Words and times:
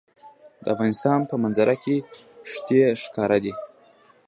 د 0.63 0.65
افغانستان 0.73 1.19
په 1.29 1.35
منظره 1.43 1.75
کې 1.83 1.95
ښتې 2.51 2.81
ښکاره 3.01 3.37
ده. 3.43 3.53